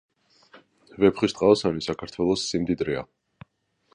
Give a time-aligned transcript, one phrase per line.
[1.03, 3.07] ვეფხისტყაოსანი საქართველოს სიმდიდრეა